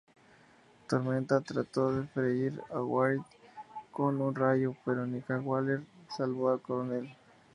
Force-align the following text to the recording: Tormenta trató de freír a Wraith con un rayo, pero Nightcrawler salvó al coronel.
Tormenta 0.89 1.41
trató 1.41 1.91
de 1.93 2.07
freír 2.07 2.59
a 2.71 2.79
Wraith 2.79 3.21
con 3.91 4.19
un 4.19 4.33
rayo, 4.33 4.75
pero 4.83 5.05
Nightcrawler 5.05 5.83
salvó 6.17 6.49
al 6.49 6.59
coronel. 6.59 7.15